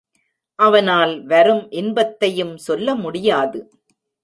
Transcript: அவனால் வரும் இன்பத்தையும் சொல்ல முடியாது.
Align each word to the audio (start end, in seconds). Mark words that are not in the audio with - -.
அவனால் 0.59 1.13
வரும் 1.25 1.61
இன்பத்தையும் 1.71 2.57
சொல்ல 2.57 2.95
முடியாது. 2.95 3.61